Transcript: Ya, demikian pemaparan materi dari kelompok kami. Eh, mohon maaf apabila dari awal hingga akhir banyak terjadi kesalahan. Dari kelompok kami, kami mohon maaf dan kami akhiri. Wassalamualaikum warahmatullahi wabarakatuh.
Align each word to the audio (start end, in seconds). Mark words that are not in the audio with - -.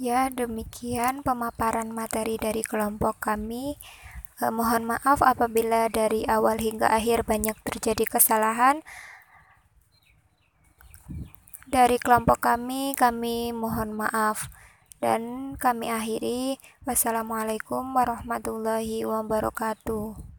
Ya, 0.00 0.32
demikian 0.32 1.20
pemaparan 1.20 1.92
materi 1.92 2.40
dari 2.40 2.64
kelompok 2.64 3.20
kami. 3.20 3.76
Eh, 4.40 4.48
mohon 4.48 4.88
maaf 4.88 5.20
apabila 5.20 5.92
dari 5.92 6.24
awal 6.24 6.56
hingga 6.56 6.88
akhir 6.88 7.28
banyak 7.28 7.52
terjadi 7.68 8.08
kesalahan. 8.08 8.80
Dari 11.68 12.00
kelompok 12.00 12.40
kami, 12.40 12.96
kami 12.96 13.52
mohon 13.52 13.92
maaf 13.92 14.48
dan 15.04 15.52
kami 15.60 15.92
akhiri. 15.92 16.56
Wassalamualaikum 16.88 17.92
warahmatullahi 17.92 19.04
wabarakatuh. 19.04 20.29